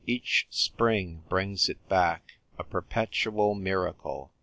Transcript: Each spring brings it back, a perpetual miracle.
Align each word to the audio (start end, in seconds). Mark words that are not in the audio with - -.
Each 0.07 0.47
spring 0.49 1.21
brings 1.29 1.69
it 1.69 1.87
back, 1.87 2.39
a 2.57 2.63
perpetual 2.63 3.53
miracle. 3.53 4.31